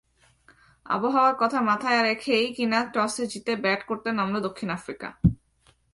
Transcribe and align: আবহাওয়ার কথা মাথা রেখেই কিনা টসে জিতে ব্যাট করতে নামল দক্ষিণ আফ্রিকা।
আবহাওয়ার 0.85 1.35
কথা 1.39 1.59
মাথা 1.61 1.89
রেখেই 2.03 2.45
কিনা 2.57 2.79
টসে 2.93 3.23
জিতে 3.27 3.53
ব্যাট 3.63 3.81
করতে 3.89 4.09
নামল 4.11 4.35
দক্ষিণ 4.47 4.69
আফ্রিকা। 4.69 5.07